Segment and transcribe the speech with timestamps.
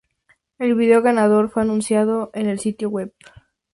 [0.57, 3.13] El video ganador fue anunciado en el sitio web.